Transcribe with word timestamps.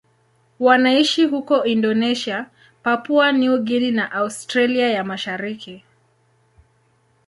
Wanaishi 0.59 1.25
huko 1.25 1.63
Indonesia, 1.63 2.49
Papua 2.83 3.31
New 3.31 3.59
Guinea 3.59 3.91
na 3.91 4.11
Australia 4.11 4.89
ya 4.89 5.03
Mashariki. 5.03 5.83